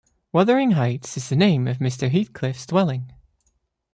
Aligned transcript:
Wuthering 0.33 0.71
Heights 0.71 1.15
is 1.15 1.29
the 1.29 1.35
name 1.35 1.67
of 1.67 1.77
Mr. 1.77 2.09
Heathcliff’s 2.09 2.65
dwelling. 2.65 3.13